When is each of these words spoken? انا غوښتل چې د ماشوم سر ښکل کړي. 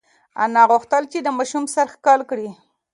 انا 0.43 0.63
غوښتل 0.71 1.03
چې 1.11 1.19
د 1.21 1.27
ماشوم 1.37 1.65
سر 1.75 1.87
ښکل 1.93 2.19
کړي. 2.29 2.49